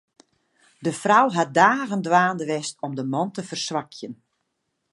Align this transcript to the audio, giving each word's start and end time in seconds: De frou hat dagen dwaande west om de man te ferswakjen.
De 0.85 0.91
frou 1.01 1.27
hat 1.35 1.51
dagen 1.59 2.01
dwaande 2.07 2.45
west 2.51 2.75
om 2.85 2.91
de 2.97 3.03
man 3.13 3.29
te 3.35 3.43
ferswakjen. 3.49 4.13